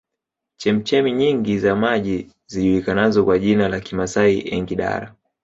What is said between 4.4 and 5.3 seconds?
Engidara